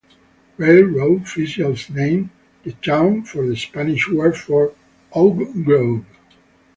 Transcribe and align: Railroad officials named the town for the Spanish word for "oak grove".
Railroad 0.57 1.21
officials 1.25 1.87
named 1.91 2.31
the 2.63 2.71
town 2.71 3.21
for 3.21 3.45
the 3.45 3.55
Spanish 3.55 4.09
word 4.09 4.35
for 4.35 4.73
"oak 5.13 5.47
grove". 5.63 6.03